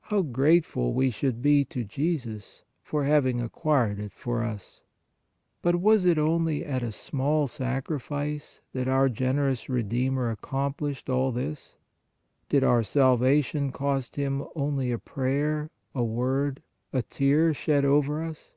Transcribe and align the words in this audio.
How 0.00 0.22
grateful 0.22 0.92
we 0.92 1.08
should 1.10 1.40
be 1.40 1.64
to 1.66 1.84
Jesus 1.84 2.64
for 2.82 3.04
having 3.04 3.40
acquired 3.40 4.00
it 4.00 4.10
for 4.12 4.42
us! 4.42 4.82
But 5.62 5.76
was 5.76 6.04
it 6.04 6.18
only 6.18 6.64
at 6.64 6.82
a 6.82 6.90
small 6.90 7.46
sacrifice 7.46 8.60
that 8.72 8.88
our 8.88 9.08
gen 9.08 9.36
erous 9.36 9.68
Redeemer 9.68 10.32
accomplished 10.32 11.08
all 11.08 11.30
this? 11.30 11.76
Did 12.48 12.64
our 12.64 12.82
salvation 12.82 13.70
cost 13.70 14.16
Him 14.16 14.42
only 14.56 14.90
a 14.90 14.98
prayer, 14.98 15.70
a 15.94 16.02
word, 16.02 16.60
a 16.92 17.00
tear 17.02 17.54
shed 17.54 17.84
over 17.84 18.20
us? 18.20 18.54